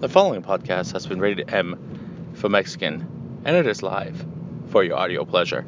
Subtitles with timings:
[0.00, 4.24] The following podcast has been rated M for Mexican, and it is live
[4.68, 5.66] for your audio pleasure.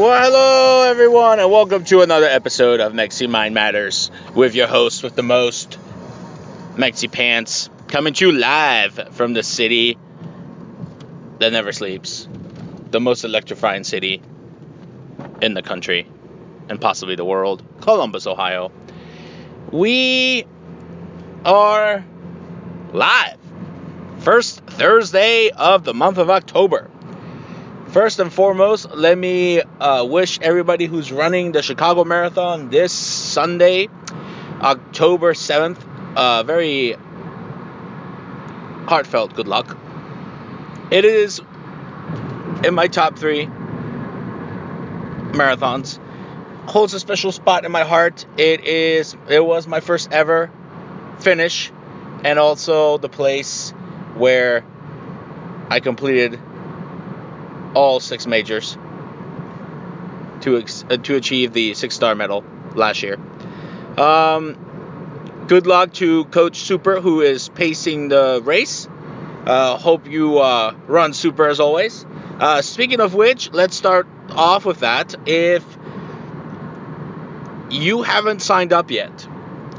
[0.00, 5.02] Well, hello everyone, and welcome to another episode of Mexi Mind Matters with your host
[5.02, 5.78] with the most,
[6.76, 9.98] Mexi Pants, coming to you live from the city
[11.38, 12.26] that never sleeps,
[12.90, 14.22] the most electrifying city
[15.42, 16.06] in the country
[16.70, 18.72] and possibly the world, Columbus, Ohio.
[19.70, 20.46] We
[21.44, 22.02] are
[22.94, 23.36] live.
[24.20, 26.89] First Thursday of the month of October.
[27.92, 33.88] First and foremost, let me uh, wish everybody who's running the Chicago Marathon this Sunday,
[34.60, 35.76] October 7th,
[36.14, 36.96] uh, very
[38.86, 39.76] heartfelt good luck.
[40.92, 41.40] It is
[42.62, 43.46] in my top three
[45.32, 45.98] marathons.
[46.68, 48.24] Holds a special spot in my heart.
[48.36, 49.16] It is.
[49.28, 50.48] It was my first ever
[51.18, 51.72] finish,
[52.22, 53.70] and also the place
[54.14, 54.64] where
[55.68, 56.38] I completed
[57.74, 58.76] all six majors
[60.42, 63.18] to ex- uh, to achieve the six star medal last year.
[63.96, 68.88] Um, good luck to Coach Super who is pacing the race.
[69.46, 72.04] Uh, hope you uh, run super as always.
[72.38, 75.14] Uh, speaking of which, let's start off with that.
[75.26, 75.64] If
[77.70, 79.26] you haven't signed up yet,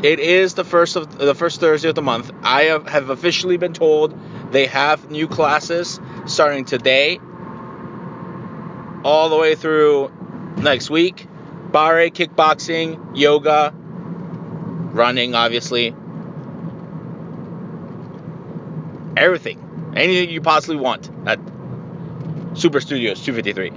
[0.03, 2.31] it is the first of the first Thursday of the month.
[2.41, 4.17] I have, have officially been told
[4.51, 7.19] they have new classes starting today
[9.03, 10.11] all the way through
[10.57, 11.27] next week.
[11.71, 15.95] Barre, kickboxing, yoga, running, obviously.
[19.15, 19.93] Everything.
[19.95, 21.39] Anything you possibly want at
[22.53, 23.71] Super Studios 253.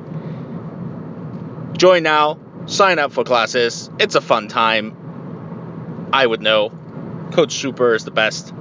[1.76, 2.38] Join now.
[2.66, 3.90] Sign up for classes.
[3.98, 6.08] It's a fun time.
[6.12, 6.70] I would know.
[7.32, 8.54] Coach Super is the best.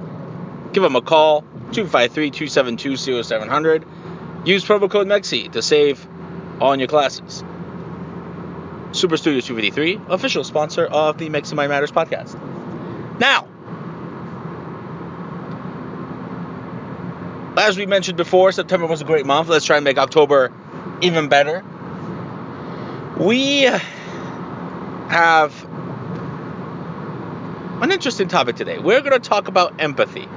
[0.72, 1.42] Give him a call
[1.72, 3.86] 253 272 0700.
[4.44, 6.06] Use promo code MEXI to save
[6.60, 7.44] on your classes.
[8.92, 12.38] Super Studios 253, official sponsor of the Mexi Mind Matters podcast.
[13.18, 13.48] Now,
[17.56, 19.48] as we mentioned before, September was a great month.
[19.48, 20.52] Let's try and make October
[21.02, 21.64] even better.
[23.18, 23.62] We
[25.08, 25.64] have
[27.82, 28.78] an interesting topic today.
[28.78, 30.28] We're going to talk about empathy,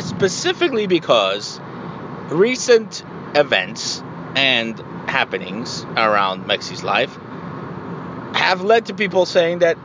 [0.00, 1.60] specifically because
[2.28, 3.04] recent
[3.34, 4.02] events
[4.34, 7.18] and happenings around Mexi's life
[8.34, 9.76] have led to people saying that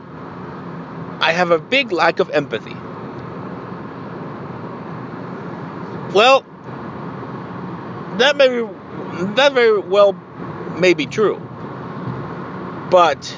[1.20, 2.76] I have a big lack of empathy.
[6.14, 6.44] Well,
[8.18, 8.66] that may be,
[9.34, 10.12] that very well
[10.78, 11.40] may be true,
[12.90, 13.36] but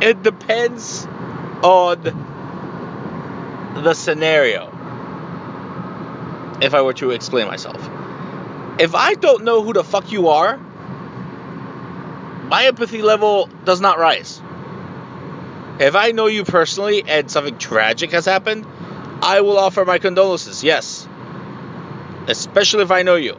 [0.00, 1.06] it depends
[1.62, 2.02] on
[3.82, 4.75] the scenario
[6.60, 7.76] if I were to explain myself.
[8.78, 10.58] If I don't know who the fuck you are,
[12.48, 14.40] my empathy level does not rise.
[15.78, 18.66] If I know you personally and something tragic has happened,
[19.22, 21.08] I will offer my condolences, yes.
[22.26, 23.38] Especially if I know you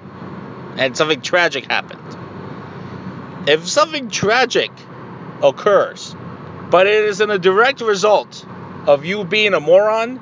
[0.77, 2.01] and something tragic happened.
[3.49, 4.71] If something tragic
[5.41, 6.15] occurs,
[6.69, 8.45] but it is in a direct result
[8.85, 10.19] of you being a moron,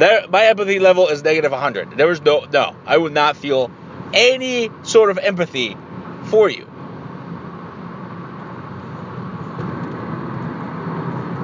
[0.00, 1.96] there, my empathy level is negative 100.
[1.96, 3.70] There was no, no, I would not feel
[4.12, 5.76] any sort of empathy
[6.24, 6.66] for you.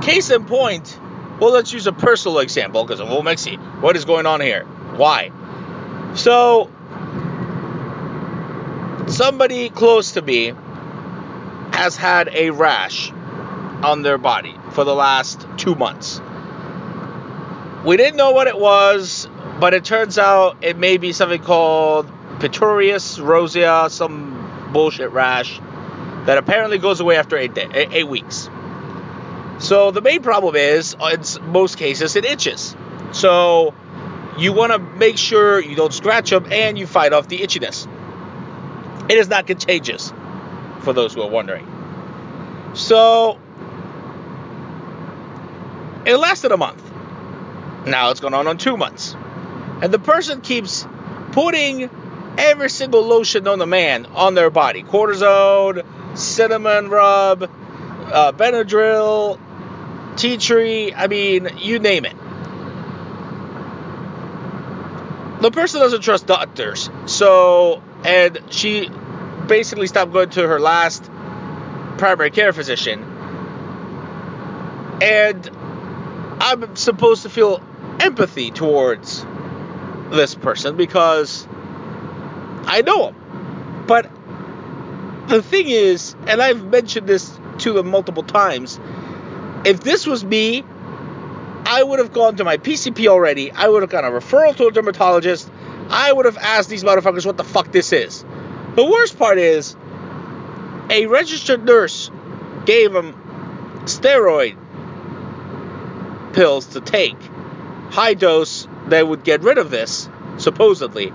[0.03, 0.99] Case in point,
[1.41, 3.58] well, let's use a personal example because of Mexi.
[3.81, 4.64] What is going on here?
[4.64, 5.32] Why?
[6.14, 6.70] So,
[9.08, 10.55] somebody close to me
[11.73, 13.12] has had a rash
[13.82, 16.20] on their body for the last two months.
[17.86, 19.28] We didn't know what it was,
[19.60, 22.10] but it turns out it may be something called
[22.40, 25.60] Pityriasis rosea, some bullshit rash.
[26.26, 28.50] that apparently goes away after eight, day, eight, eight weeks.
[29.58, 32.74] So the main problem is, uh, in most cases, it itches.
[33.12, 33.72] So
[34.36, 37.86] you want to make sure you don't scratch them and you fight off the itchiness.
[39.08, 40.12] It is not contagious,
[40.80, 41.66] for those who are wondering.
[42.74, 43.38] So
[46.04, 46.82] it lasted a month.
[47.86, 49.14] Now it's going on on two months.
[49.80, 50.86] And the person keeps
[51.32, 51.88] putting
[52.36, 55.84] every single lotion known to man on their body cortisone,
[56.16, 59.38] cinnamon rub, uh, Benadryl,
[60.16, 62.16] tea tree, I mean, you name it.
[65.40, 68.90] The person doesn't trust doctors, so, and she
[69.46, 71.08] basically stopped going to her last
[71.98, 73.04] primary care physician.
[75.02, 75.48] And
[76.40, 77.62] I'm supposed to feel
[78.00, 79.25] empathy towards
[80.10, 81.46] this person because
[82.64, 83.84] I know him.
[83.87, 84.10] But
[85.28, 88.78] the thing is, and I've mentioned this to him multiple times,
[89.64, 90.64] if this was me,
[91.64, 93.50] I would have gone to my PCP already.
[93.50, 95.50] I would have got a referral to a dermatologist.
[95.90, 98.25] I would have asked these motherfuckers what the fuck this is.
[98.76, 99.75] The worst part is,
[100.90, 102.10] a registered nurse
[102.66, 103.14] gave him
[103.84, 104.56] steroid
[106.32, 107.16] pills to take,
[107.90, 111.12] high dose that would get rid of this, supposedly.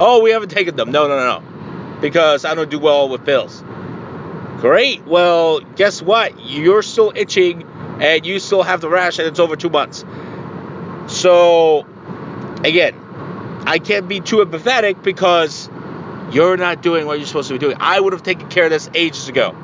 [0.00, 0.90] Oh, we haven't taken them.
[0.90, 2.00] No, no, no, no.
[2.00, 3.62] Because I don't do well with pills.
[4.58, 5.04] Great.
[5.04, 6.40] Well, guess what?
[6.40, 7.64] You're still itching
[8.00, 10.04] and you still have the rash and it's over two months.
[11.06, 11.86] So,
[12.64, 12.94] again,
[13.66, 15.68] I can't be too empathetic because
[16.32, 17.76] you're not doing what you're supposed to be doing.
[17.78, 19.54] I would have taken care of this ages ago.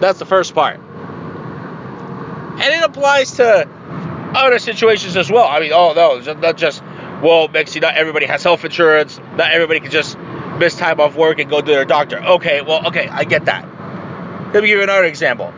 [0.00, 0.80] That's the first part.
[2.60, 3.68] And it applies to
[4.34, 5.46] other situations as well.
[5.46, 6.82] I mean, oh no, not just
[7.22, 9.18] well, Mexi, not everybody has health insurance.
[9.18, 10.18] Not everybody can just
[10.58, 12.18] miss time off work and go to their doctor.
[12.18, 13.66] Okay, well, okay, I get that.
[14.54, 15.52] Let me give you another example.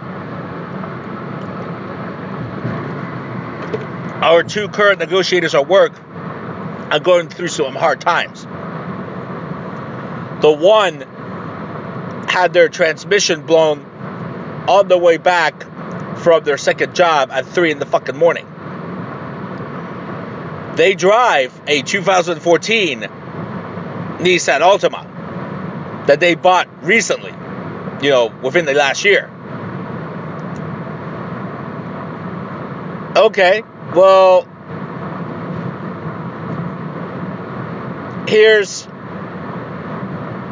[4.23, 5.93] Our two current negotiators at work
[6.93, 8.43] are going through some hard times.
[10.43, 11.01] The one
[12.29, 13.85] had their transmission blown
[14.69, 15.63] on the way back
[16.19, 18.52] from their second job at 3 in the fucking morning.
[20.77, 27.33] They drive a 2014 Nissan Altima that they bought recently,
[28.03, 29.31] you know, within the last year.
[33.15, 33.63] Okay,
[33.95, 34.49] well,
[38.27, 38.87] here's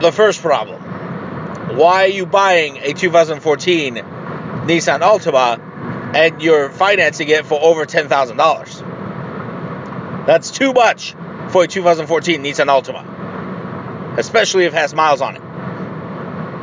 [0.01, 0.83] the first problem.
[1.79, 5.59] Why are you buying a 2014 Nissan Altima
[6.15, 8.90] and you're financing it for over $10,000?
[10.27, 11.15] That's too much
[11.49, 15.43] for a 2014 Nissan Altima, especially if it has miles on it.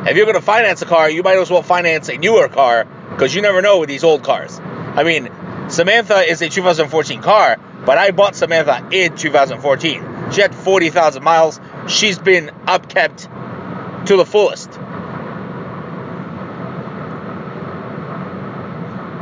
[0.10, 2.86] If you're going to finance a car, you might as well finance a newer car
[3.10, 4.60] because you never know with these old cars.
[4.60, 5.30] I mean,
[5.70, 10.32] Samantha is a 2014 car, but I bought Samantha in 2014.
[10.32, 11.60] She had 40,000 miles.
[11.88, 14.70] She's been upkept to the fullest.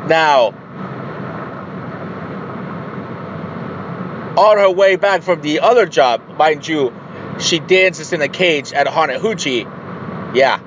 [0.07, 0.53] Now,
[4.37, 6.93] on her way back from the other job, mind you,
[7.39, 9.63] she dances in a cage at Hanahuchi.
[10.35, 10.59] Yeah.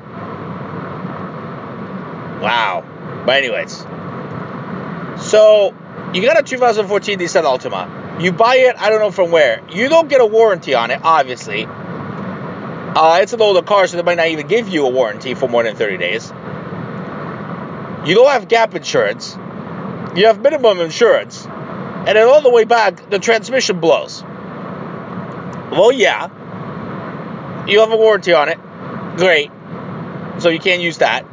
[2.41, 2.85] Wow.
[3.27, 3.77] But anyways,
[5.29, 5.75] so
[6.15, 8.23] you got a 2014 Nissan Altima.
[8.23, 9.63] You buy it, I don't know from where.
[9.71, 11.67] You don't get a warranty on it, obviously.
[11.67, 15.49] Uh, it's an older car, so they might not even give you a warranty for
[15.49, 16.33] more than 30 days.
[18.07, 19.37] You don't have gap insurance.
[20.17, 21.47] You have minimum insurance.
[22.09, 24.23] And then all the way back, the transmission blows.
[24.23, 27.67] Well, yeah.
[27.67, 28.59] You have a warranty on it.
[29.19, 29.51] Great.
[30.39, 31.27] So you can't use that.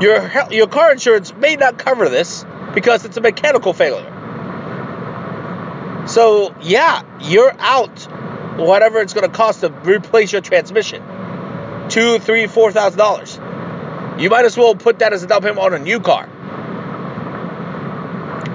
[0.00, 2.44] Your your car insurance may not cover this
[2.74, 4.12] because it's a mechanical failure.
[6.06, 8.06] So yeah, you're out
[8.56, 11.02] whatever it's going to cost to replace your transmission.
[11.88, 13.36] Two, three, four thousand dollars.
[14.16, 16.28] You might as well put that as a down payment on a new car.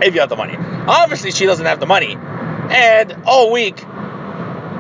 [0.02, 0.56] If you have the money.
[0.58, 2.16] Obviously, she doesn't have the money.
[2.16, 3.84] And all week,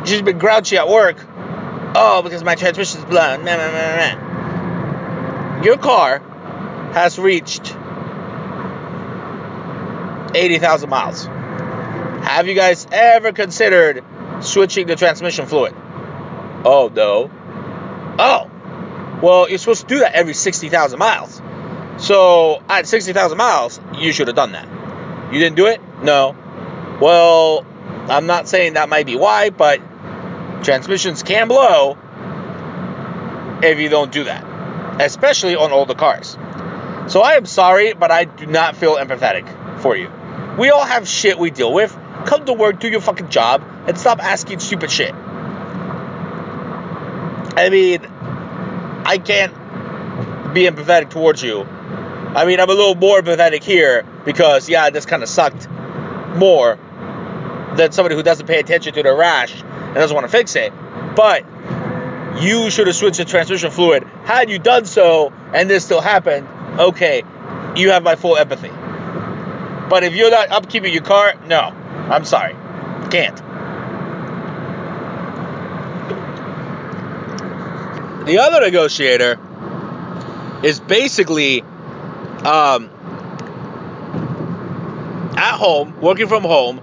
[0.05, 1.17] she's been grouchy at work.
[1.95, 3.43] Oh, because my transmission's blown.
[3.43, 5.63] Nah, nah, nah, nah.
[5.63, 6.19] Your car
[6.93, 7.75] has reached
[10.35, 11.25] 80,000 miles.
[11.25, 14.03] Have you guys ever considered
[14.41, 15.73] switching the transmission fluid?
[16.63, 17.31] Oh, no.
[18.19, 18.51] Oh,
[19.21, 21.41] well, you're supposed to do that every 60,000 miles.
[21.97, 24.78] So at 60,000 miles, you should have done that.
[25.31, 25.79] You didn't do it?
[26.03, 26.35] No.
[27.01, 27.65] Well,
[28.09, 29.79] I'm not saying that might be why, but
[30.63, 31.97] transmissions can blow
[33.61, 34.43] if you don't do that.
[34.99, 36.37] especially on older cars.
[37.07, 40.11] So I am sorry, but I do not feel empathetic for you.
[40.57, 41.97] We all have shit we deal with.
[42.25, 45.13] Come to work, do your fucking job, and stop asking stupid shit.
[47.55, 48.05] I mean,
[49.05, 49.53] I can't
[50.53, 51.65] be empathetic towards you.
[52.35, 55.67] I mean, I'm a little more pathetic here because, yeah, this kind of sucked
[56.35, 56.77] more
[57.75, 60.71] than somebody who doesn't pay attention to the rash and doesn't want to fix it.
[61.15, 61.43] But
[62.39, 64.03] you should have switched the transmission fluid.
[64.25, 66.47] Had you done so and this still happened,
[66.79, 67.23] okay,
[67.75, 68.71] you have my full empathy.
[69.89, 71.73] But if you're not upkeeping your car, no,
[72.11, 72.53] I'm sorry,
[73.09, 73.37] can't.
[78.27, 79.39] The other negotiator
[80.63, 81.63] is basically
[82.45, 82.89] um,
[85.37, 86.81] at home, working from home.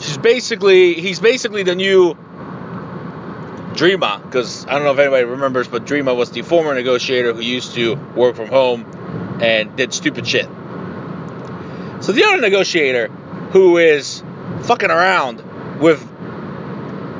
[0.00, 2.16] She's basically, he's basically the new
[3.74, 7.40] Dreama, because I don't know if anybody remembers, but Dreama was the former negotiator who
[7.40, 10.46] used to work from home and did stupid shit.
[12.00, 14.22] So the other negotiator who is
[14.62, 15.42] fucking around
[15.80, 16.00] with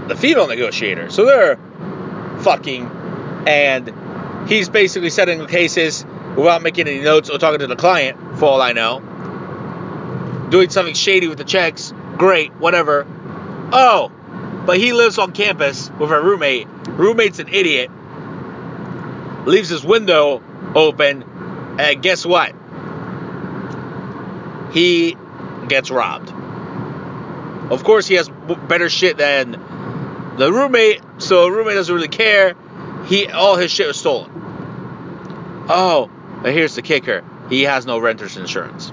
[0.09, 1.57] the female negotiator, so they're
[2.41, 2.91] fucking,
[3.47, 3.93] and
[4.49, 6.05] he's basically settling cases
[6.37, 9.00] without making any notes or talking to the client, for all I know.
[10.50, 13.07] Doing something shady with the checks, great, whatever.
[13.73, 14.12] Oh,
[14.67, 16.67] but he lives on campus with a roommate.
[16.88, 17.91] Roommate's an idiot.
[19.47, 20.43] Leaves his window
[20.75, 21.23] open,
[21.79, 22.55] and guess what?
[24.73, 25.17] He
[25.69, 26.31] gets robbed.
[27.71, 28.29] Of course, he has
[28.69, 29.53] better shit than
[30.37, 32.55] the roommate, so roommate doesn't really care.
[33.07, 34.31] He all his shit was stolen.
[35.69, 36.11] Oh,
[36.45, 38.91] but here's the kicker: he has no renter's insurance.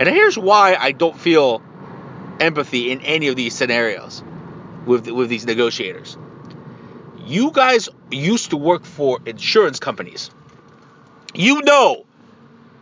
[0.00, 1.62] And here's why I don't feel
[2.40, 4.24] empathy in any of these scenarios
[4.86, 6.16] with with these negotiators.
[7.26, 10.30] You guys used to work for insurance companies.
[11.34, 12.06] You know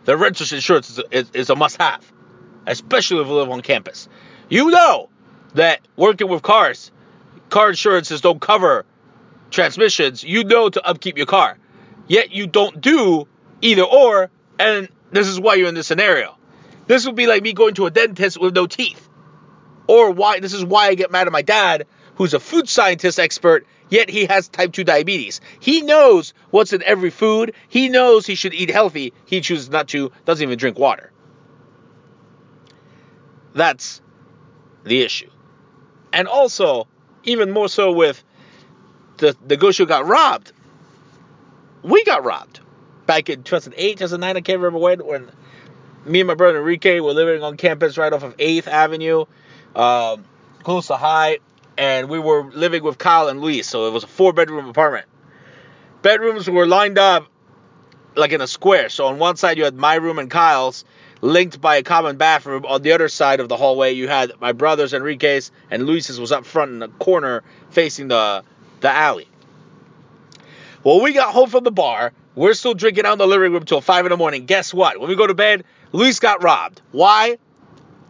[0.05, 2.09] that renter's insurance is a, is, is a must-have,
[2.65, 4.07] especially if you live on campus.
[4.47, 5.09] You know
[5.55, 6.93] that working with cars,
[7.49, 8.85] car insurances don't cover
[9.51, 10.23] transmissions.
[10.23, 11.57] You know to upkeep your car,
[12.07, 13.27] yet you don't do
[13.61, 14.29] either or,
[14.59, 16.37] and this is why you're in this scenario.
[16.87, 19.09] This would be like me going to a dentist with no teeth.
[19.87, 23.19] Or why this is why I get mad at my dad, who's a food scientist
[23.19, 25.41] expert, yet he has type 2 diabetes.
[25.59, 27.53] He knows what's in every food.
[27.67, 29.13] He knows he should eat healthy.
[29.25, 31.11] He chooses not to, doesn't even drink water.
[33.53, 34.01] That's
[34.83, 35.29] the issue.
[36.11, 36.87] And also,
[37.23, 38.23] even more so with
[39.17, 40.51] the negotiator got robbed.
[41.83, 42.61] We got robbed
[43.05, 44.37] back in 2008, 2009.
[44.37, 45.05] I can't remember when.
[45.05, 45.31] When
[46.05, 49.25] me and my brother Enrique were living on campus right off of 8th Avenue,
[49.75, 50.25] um,
[50.63, 51.39] close to High,
[51.77, 53.67] and we were living with Kyle and Luis.
[53.67, 55.07] So it was a four bedroom apartment.
[56.01, 57.27] Bedrooms were lined up
[58.15, 58.89] like in a square.
[58.89, 60.85] So on one side you had my room and Kyle's,
[61.21, 62.65] linked by a common bathroom.
[62.65, 66.31] On the other side of the hallway you had my brother's Enrique's and Luis's was
[66.31, 68.43] up front in the corner facing the
[68.81, 69.27] the alley.
[70.83, 72.11] Well, we got home from the bar.
[72.35, 74.45] We're still drinking out in the living room till five in the morning.
[74.45, 74.99] Guess what?
[74.99, 76.81] When we go to bed, Luis got robbed.
[76.91, 77.37] Why?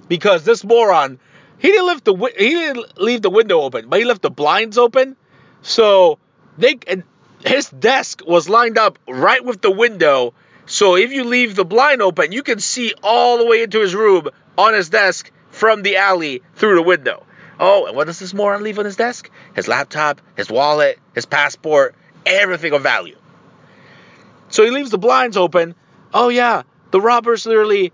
[0.08, 1.20] Because this moron,
[1.60, 4.77] he didn't leave the he didn't leave the window open, but he left the blinds
[4.77, 5.15] open.
[5.62, 6.18] So
[6.58, 7.03] they and
[7.46, 10.34] his desk was lined up right with the window.
[10.65, 13.94] So if you leave the blind open, you can see all the way into his
[13.94, 17.25] room on his desk from the alley through the window.
[17.60, 19.30] Oh, and what does this moron leave on his desk?
[19.56, 23.18] His laptop, his wallet, his passport, everything of value.
[24.50, 25.75] So he leaves the blinds open.
[26.13, 27.92] Oh yeah, the robbers literally.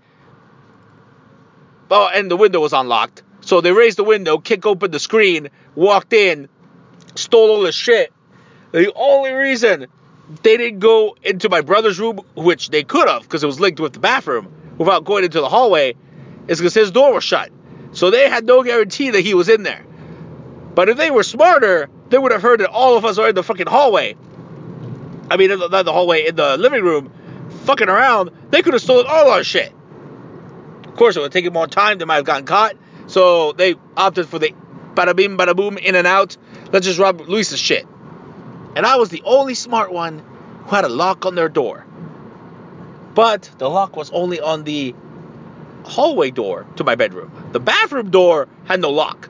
[1.90, 3.22] Oh, and the window was unlocked.
[3.40, 6.48] So they raised the window, kick open the screen, walked in,
[7.14, 8.12] stole all the shit.
[8.72, 9.86] The only reason
[10.42, 13.80] they didn't go into my brother's room, which they could have, because it was linked
[13.80, 15.94] with the bathroom, without going into the hallway,
[16.46, 17.50] is because his door was shut.
[17.92, 19.84] So they had no guarantee that he was in there.
[20.74, 23.34] But if they were smarter, they would have heard that all of us are in
[23.34, 24.16] the fucking hallway.
[25.30, 27.12] I mean, not the hallway, in the living room,
[27.64, 28.30] fucking around.
[28.50, 29.72] They could have stolen all our shit.
[30.86, 31.98] Of course, it would take them more time.
[31.98, 32.76] They might have gotten caught.
[33.06, 34.54] So they opted for the
[34.94, 36.36] bada bing, bada boom, in and out.
[36.72, 37.86] Let's just rob Luis's shit.
[38.74, 40.22] And I was the only smart one
[40.64, 41.86] who had a lock on their door.
[43.14, 44.94] But the lock was only on the
[45.84, 47.30] hallway door to my bedroom.
[47.52, 49.28] The bathroom door had no lock.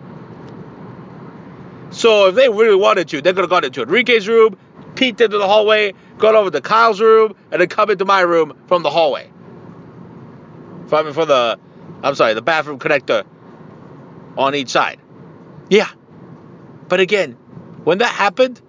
[2.00, 4.56] So if they really wanted to, they could have gone into Enrique's room,
[4.94, 8.56] peeked into the hallway, gone over to Kyle's room, and then come into my room
[8.68, 9.30] from the hallway.
[10.86, 11.58] From for the,
[12.02, 13.26] I'm sorry, the bathroom connector
[14.38, 14.98] on each side.
[15.68, 15.90] Yeah.
[16.88, 17.32] But again,
[17.84, 18.62] when that happened,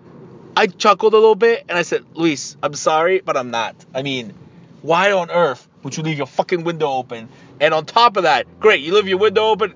[0.58, 3.78] I chuckled a little bit and I said, Luis, I'm sorry, but I'm not.
[3.96, 4.34] I mean,
[4.82, 7.30] why on earth would you leave your fucking window open?
[7.62, 9.74] And on top of that, great, you leave your window open.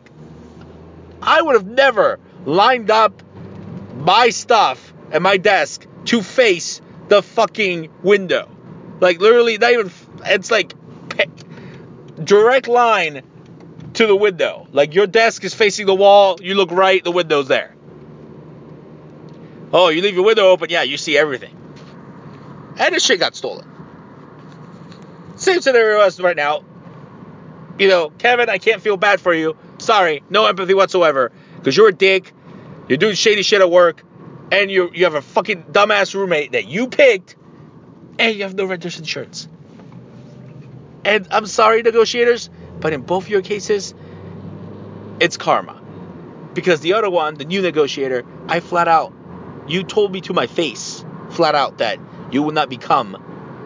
[1.21, 3.23] I would have never lined up
[3.95, 8.49] my stuff at my desk to face the fucking window.
[8.99, 9.91] Like literally, not even.
[10.25, 10.73] It's like
[12.23, 13.23] direct line
[13.93, 14.67] to the window.
[14.71, 16.37] Like your desk is facing the wall.
[16.41, 17.75] You look right, the window's there.
[19.73, 21.53] Oh, you leave your window open, yeah, you see everything.
[22.77, 23.67] And the shit got stolen.
[25.35, 26.63] Same scenario as right now.
[27.77, 29.57] You know, Kevin, I can't feel bad for you.
[29.79, 31.31] Sorry, no empathy whatsoever.
[31.57, 32.31] Because you're a dick.
[32.87, 34.03] You're doing shady shit at work.
[34.51, 37.35] And you you have a fucking dumbass roommate that you picked.
[38.19, 39.47] And you have no renter's insurance.
[41.03, 42.49] And I'm sorry, negotiators,
[42.79, 43.93] but in both your cases,
[45.19, 45.81] it's karma.
[46.53, 49.13] Because the other one, the new negotiator, I flat out,
[49.67, 51.99] you told me to my face, flat out, that
[52.31, 53.21] you will not become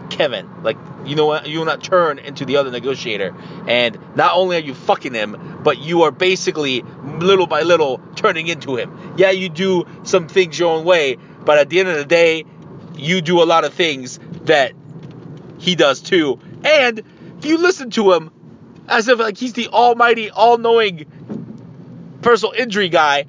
[0.09, 0.63] Kevin.
[0.63, 1.47] Like, you know what?
[1.47, 3.35] You will not turn into the other negotiator.
[3.67, 8.47] And not only are you fucking him, but you are basically, little by little, turning
[8.47, 9.15] into him.
[9.17, 12.45] Yeah, you do some things your own way, but at the end of the day,
[12.95, 14.73] you do a lot of things that
[15.57, 16.39] he does too.
[16.63, 17.01] And
[17.41, 18.31] you listen to him
[18.87, 21.05] as if like he's the almighty, all-knowing
[22.21, 23.25] personal injury guy,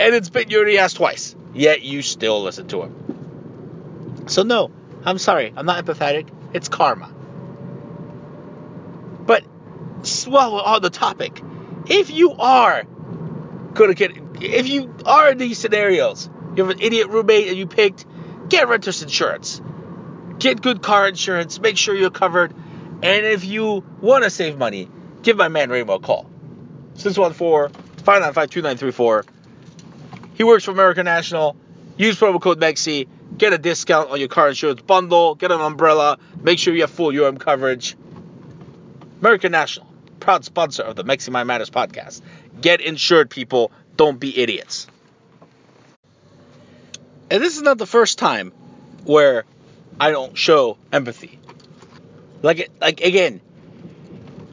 [0.00, 1.34] and it's been you in the ass twice.
[1.54, 4.24] Yet you still listen to him.
[4.28, 4.70] So no,
[5.08, 6.28] I'm sorry, I'm not empathetic.
[6.52, 7.10] It's karma.
[9.26, 9.42] But
[10.26, 11.40] well, on the topic,
[11.86, 12.84] if you are
[13.72, 14.12] gonna get,
[14.42, 18.04] if you are in these scenarios, you have an idiot roommate and you picked,
[18.50, 19.62] get renter's insurance,
[20.38, 22.52] get good car insurance, make sure you're covered,
[23.02, 24.90] and if you want to save money,
[25.22, 26.28] give my man Rainbow a call.
[26.96, 29.24] 614-595-2934.
[30.34, 31.56] He works for American National.
[31.96, 33.08] Use promo code MEXI.
[33.38, 35.36] Get a discount on your car insurance bundle.
[35.36, 36.18] Get an umbrella.
[36.42, 37.96] Make sure you have full UM coverage.
[39.20, 39.86] American National,
[40.20, 42.20] proud sponsor of the Mexi Mind Matters podcast.
[42.60, 43.70] Get insured, people.
[43.96, 44.88] Don't be idiots.
[47.30, 48.52] And this is not the first time
[49.04, 49.44] where
[50.00, 51.38] I don't show empathy.
[52.42, 53.40] Like, like again,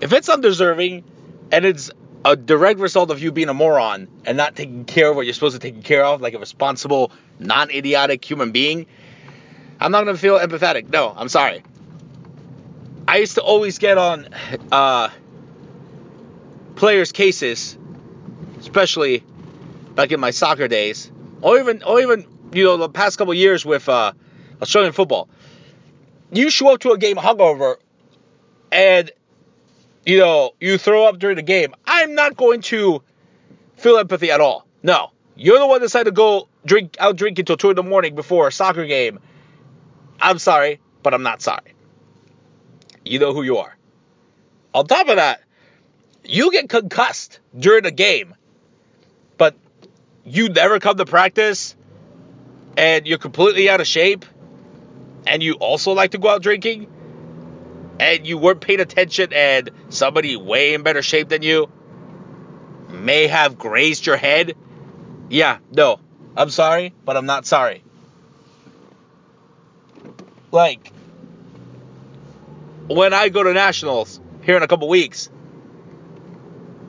[0.02, 1.04] if it's undeserving
[1.52, 1.90] and it's
[2.26, 5.34] a direct result of you being a moron and not taking care of what you're
[5.34, 8.88] supposed to take care of, like a responsible, non-idiotic human being,
[9.80, 10.90] I'm not gonna feel empathetic.
[10.90, 11.64] No, I'm sorry.
[13.08, 14.28] I used to always get on
[14.72, 15.10] uh,
[16.76, 17.78] players' cases,
[18.60, 19.24] especially
[19.94, 21.12] back in my soccer days,
[21.42, 24.14] or even, or even you know the past couple years with uh,
[24.62, 25.30] Australian football.
[26.32, 27.76] You show up to a game hungover,
[28.72, 29.12] and
[30.06, 31.76] you know you throw up during the game.
[31.96, 33.02] I'm not going to
[33.78, 34.68] feel empathy at all.
[34.84, 37.84] No, you're the one that decided to go drink out drink until two in the
[37.84, 39.20] morning before a soccer game.
[40.20, 41.74] I'm sorry, but I'm not sorry.
[43.06, 43.78] You know who you are.
[44.74, 45.42] On top of that,
[46.26, 48.36] you get concussed during the game,
[49.38, 49.56] but
[50.26, 51.76] you never come to practice
[52.76, 54.26] and you're completely out of shape
[55.26, 56.88] and you also like to go out drinking
[58.02, 61.72] and you weren't paying attention and somebody way in better shape than you
[62.90, 64.56] may have grazed your head.
[65.30, 66.00] Yeah, no.
[66.38, 67.84] I'm sorry, but I'm not sorry.
[70.52, 70.92] Like,
[72.88, 75.30] when I go to nationals here in a couple weeks,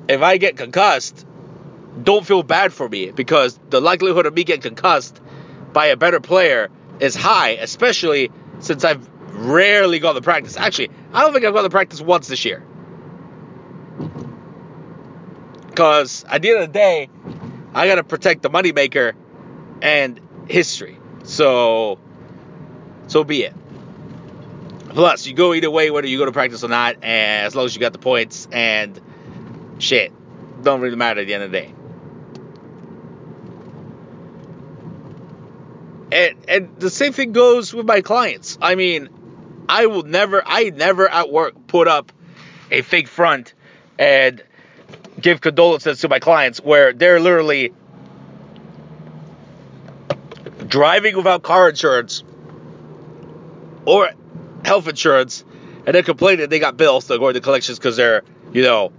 [0.09, 1.27] if I get concussed,
[2.03, 5.21] don't feel bad for me because the likelihood of me getting concussed
[5.73, 6.69] by a better player
[7.01, 8.31] is high, especially
[8.61, 10.57] since I've rarely gone to practice.
[10.57, 12.63] Actually, I don't think I've gone to practice once this year.
[15.77, 17.11] Because at the end of the day,
[17.75, 19.13] I got to protect the moneymaker
[19.83, 20.99] and history.
[21.25, 21.99] So,
[23.09, 23.55] so be it.
[24.89, 27.75] Plus, you go either way, whether you go to practice or not, as long as
[27.75, 28.99] you got the points and
[29.77, 30.13] shit,
[30.63, 31.75] don't really matter at the end of the day.
[36.11, 38.57] And and the same thing goes with my clients.
[38.63, 39.11] I mean,
[39.69, 42.13] I will never, I never at work put up
[42.71, 43.53] a fake front
[43.99, 44.43] and
[45.21, 47.73] give condolences to my clients where they're literally
[50.67, 52.23] driving without car insurance
[53.85, 54.11] or
[54.65, 55.45] health insurance
[55.87, 58.93] and then complaining they got bills to going to collections because they're, you know,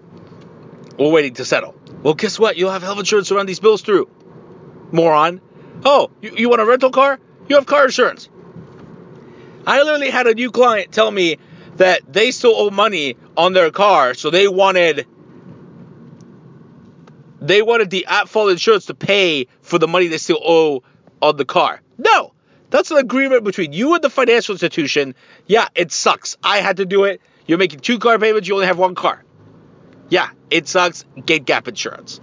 [0.98, 1.76] we're waiting to settle.
[2.02, 2.58] Well, guess what?
[2.58, 4.10] You'll have health insurance to run these bills through.
[4.92, 5.42] Moron.
[5.84, 7.20] Oh, you, you want a rental car?
[7.50, 8.30] You have car insurance.
[9.66, 11.38] I literally had a new client tell me
[11.76, 15.06] that they still owe money on their car, so they wanted
[17.40, 20.84] they wanted the at fault insurance to pay for the money they still owe
[21.22, 21.82] on the car.
[21.98, 22.34] No,
[22.70, 25.16] That's an agreement between you and the financial institution.
[25.46, 26.38] Yeah, it sucks.
[26.44, 27.22] I had to do it.
[27.46, 29.24] You're making two car payments, you only have one car.
[30.10, 31.06] Yeah, it sucks.
[31.26, 32.20] Get gap insurance.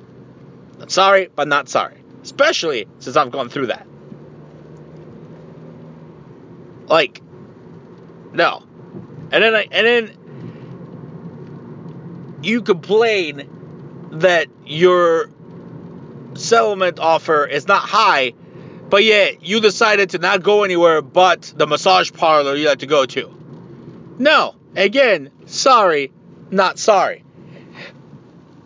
[0.81, 2.03] I'm sorry, but not sorry.
[2.22, 3.87] Especially since I've gone through that.
[6.87, 7.22] Like,
[8.33, 8.62] no.
[9.33, 10.18] And then I and then
[12.42, 13.48] you complain
[14.20, 15.31] that your
[16.35, 18.33] settlement offer is not high,
[18.88, 22.87] but yet you decided to not go anywhere but the massage parlor you like to
[22.87, 23.35] go to.
[24.18, 26.12] No, again, sorry,
[26.50, 27.24] not sorry.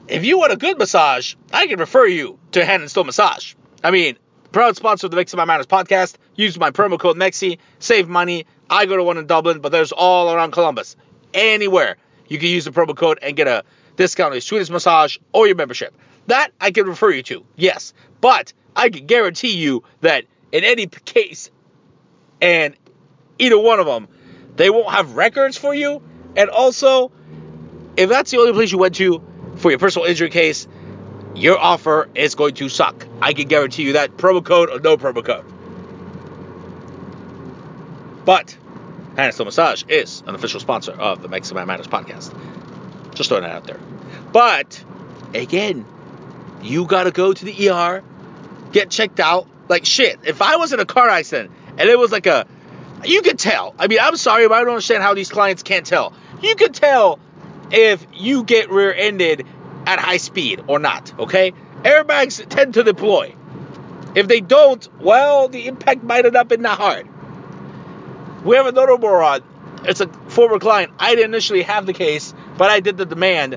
[0.09, 3.55] If you want a good massage, I can refer you to Hand and Stone Massage.
[3.85, 4.19] I mean,
[4.53, 6.17] proud sponsor of the Mexi Mind Matters podcast.
[6.35, 8.47] Use my promo code MEXI, save money.
[8.71, 10.97] I go to one in Dublin, but there's all around Columbus.
[11.35, 11.97] Anywhere
[12.29, 13.65] you can use the promo code and get a
[13.99, 15.95] discount on your Swedish massage or your membership.
[16.29, 17.93] That I can refer you to, yes.
[18.23, 21.51] But I can guarantee you that in any case,
[22.41, 22.75] and
[23.39, 24.09] either one of them,
[24.57, 26.03] they won't have records for you.
[26.37, 27.13] And also,
[27.97, 29.23] if that's the only place you went to
[29.57, 30.69] for your personal injury case,
[31.35, 33.07] your offer is going to suck.
[33.21, 34.17] I can guarantee you that.
[34.17, 35.45] Promo code or no promo code.
[38.25, 38.51] But
[39.17, 42.33] Hand and Stone Massage is an official sponsor of the Mexi Mind Matters podcast.
[43.19, 43.81] Just throwing that out there.
[44.33, 44.83] But
[45.35, 45.85] again,
[46.63, 48.05] you gotta go to the ER,
[48.71, 49.49] get checked out.
[49.69, 50.21] Like shit.
[50.23, 52.47] If I was in a car accident and it was like a,
[53.05, 53.75] you could tell.
[53.77, 56.15] I mean, I'm sorry, but I don't understand how these clients can't tell.
[56.41, 57.19] You could tell
[57.73, 59.47] if you get rear-ended
[59.85, 61.13] at high speed or not.
[61.19, 61.53] Okay,
[61.83, 63.35] airbags tend to deploy.
[64.15, 67.09] If they don't, well, the impact might have not been that hard.
[68.45, 69.43] We have another moron.
[69.85, 70.93] It's a former client.
[70.99, 73.57] I didn't initially have the case, but I did the demand,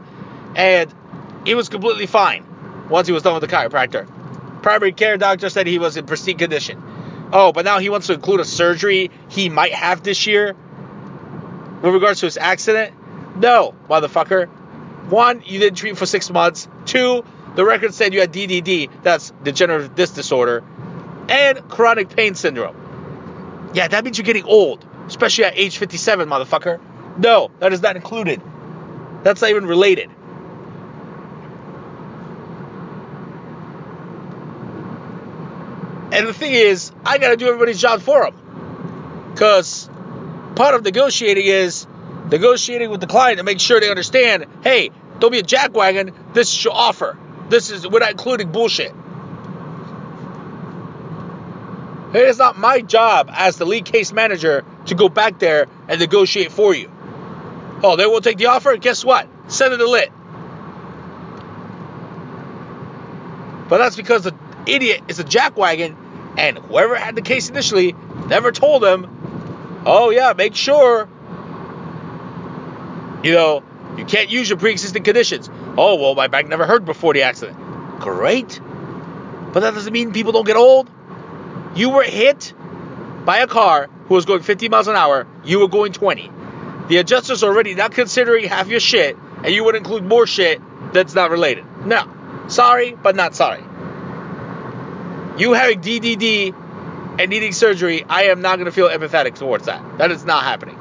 [0.55, 0.93] and
[1.45, 2.45] he was completely fine
[2.89, 4.07] once he was done with the chiropractor.
[4.61, 6.81] Primary care doctor said he was in pristine condition.
[7.33, 10.55] Oh, but now he wants to include a surgery he might have this year
[11.81, 12.93] with regards to his accident?
[13.37, 14.47] No, motherfucker.
[15.09, 16.67] One, you didn't treat him for six months.
[16.85, 17.23] Two,
[17.55, 20.63] the record said you had DDD, that's degenerative disc disorder,
[21.27, 23.71] and chronic pain syndrome.
[23.73, 26.79] Yeah, that means you're getting old, especially at age 57, motherfucker.
[27.17, 28.41] No, that is not included.
[29.23, 30.09] That's not even related.
[36.11, 39.31] And the thing is, I gotta do everybody's job for them.
[39.33, 39.89] Because
[40.55, 41.87] part of negotiating is
[42.29, 46.13] negotiating with the client to make sure they understand hey, don't be a jackwagon.
[46.33, 47.17] This is your offer.
[47.49, 48.93] This is, we're not including bullshit.
[52.13, 55.99] It is not my job as the lead case manager to go back there and
[55.99, 56.91] negotiate for you.
[57.83, 58.75] Oh, they will take the offer?
[58.77, 59.27] Guess what?
[59.47, 60.11] Send it to lit.
[63.67, 64.35] But that's because the
[64.67, 65.95] idiot is a jackwagon,
[66.37, 67.95] and whoever had the case initially
[68.27, 71.07] never told him, oh, yeah, make sure,
[73.23, 73.63] you know,
[73.97, 75.49] you can't use your pre existing conditions.
[75.77, 77.57] Oh, well, my back never hurt before the accident.
[77.99, 78.59] Great.
[79.53, 80.89] But that doesn't mean people don't get old.
[81.75, 82.53] You were hit
[83.25, 86.29] by a car who was going 50 miles an hour, you were going 20.
[86.87, 90.61] The adjuster's already not considering half your shit, and you would include more shit
[90.93, 91.65] that's not related.
[91.85, 92.03] No.
[92.47, 93.63] Sorry, but not sorry.
[95.37, 96.53] You having DDD
[97.19, 99.97] and needing surgery, I am not going to feel empathetic towards that.
[99.97, 100.77] That is not happening.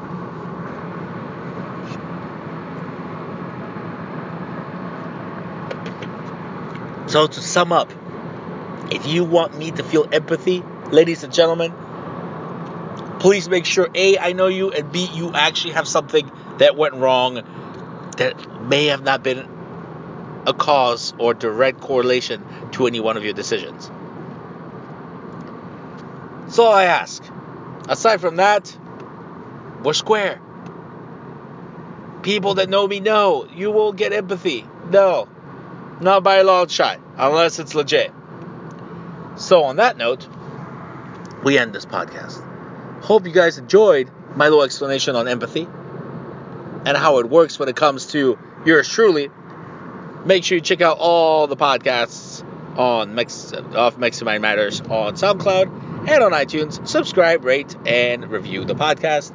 [7.09, 7.93] So, to sum up,
[8.91, 11.73] if you want me to feel empathy, ladies and gentlemen,
[13.21, 16.29] please make sure A, I know you, and B, you actually have something
[16.59, 17.43] that went wrong
[18.17, 19.49] that may have not been
[20.47, 23.91] a cause or direct correlation to any one of your decisions.
[26.59, 27.23] All I ask.
[27.89, 28.77] Aside from that,
[29.83, 30.41] we're square.
[32.23, 34.67] People that know me know you will get empathy.
[34.91, 35.29] No,
[36.01, 38.13] not by a long shot, unless it's legit.
[39.37, 40.29] So, on that note,
[41.45, 42.50] we end this podcast.
[43.11, 45.63] Hope you guys enjoyed my little explanation on empathy
[46.87, 49.29] and how it works when it comes to yours truly.
[50.25, 52.47] Make sure you check out all the podcasts
[52.79, 56.87] on Mex- of Mexi Mind Matters on SoundCloud and on iTunes.
[56.87, 59.33] Subscribe, rate, and review the podcast.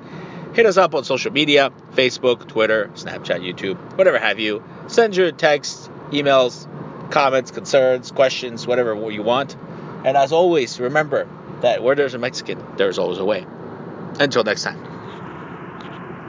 [0.55, 4.63] Hit us up on social media Facebook, Twitter, Snapchat, YouTube, whatever have you.
[4.87, 6.65] Send your texts, emails,
[7.11, 9.57] comments, concerns, questions, whatever you want.
[10.05, 11.27] And as always, remember
[11.59, 13.45] that where there's a Mexican, there's always a way.
[14.19, 14.94] Until next time.